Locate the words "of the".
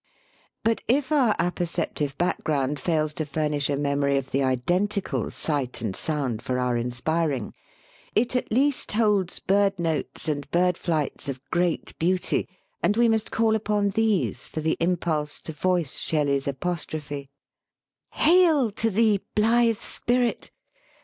4.17-4.41